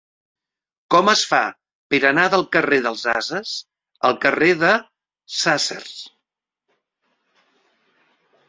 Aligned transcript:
Com 0.93 1.11
es 1.11 1.19
fa 1.33 1.41
per 1.93 1.99
anar 2.09 2.23
del 2.35 2.45
carrer 2.57 2.79
dels 2.87 3.03
Ases 3.13 3.51
al 4.09 4.17
carrer 4.25 4.49
de 4.65 4.73
Sàsser? 5.41 5.83